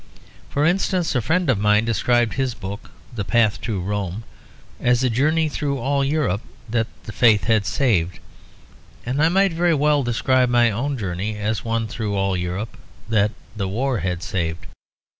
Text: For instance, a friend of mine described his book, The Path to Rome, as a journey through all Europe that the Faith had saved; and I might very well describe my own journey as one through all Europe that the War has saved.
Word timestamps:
For 0.49 0.65
instance, 0.65 1.13
a 1.13 1.21
friend 1.21 1.47
of 1.47 1.59
mine 1.59 1.85
described 1.85 2.33
his 2.33 2.55
book, 2.55 2.89
The 3.13 3.23
Path 3.23 3.61
to 3.61 3.79
Rome, 3.79 4.23
as 4.79 5.03
a 5.03 5.11
journey 5.11 5.47
through 5.47 5.77
all 5.77 6.03
Europe 6.03 6.41
that 6.67 6.87
the 7.03 7.11
Faith 7.11 7.43
had 7.43 7.67
saved; 7.67 8.17
and 9.05 9.21
I 9.21 9.29
might 9.29 9.53
very 9.53 9.75
well 9.75 10.01
describe 10.01 10.49
my 10.49 10.71
own 10.71 10.97
journey 10.97 11.37
as 11.37 11.63
one 11.63 11.85
through 11.87 12.15
all 12.15 12.35
Europe 12.35 12.77
that 13.09 13.29
the 13.55 13.67
War 13.67 13.99
has 13.99 14.23
saved. 14.23 14.65